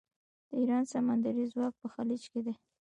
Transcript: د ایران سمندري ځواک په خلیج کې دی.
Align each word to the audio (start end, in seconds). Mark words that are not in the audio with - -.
د 0.49 0.51
ایران 0.59 0.83
سمندري 0.93 1.43
ځواک 1.53 1.73
په 1.81 1.87
خلیج 1.93 2.23
کې 2.31 2.39
دی. 2.45 2.53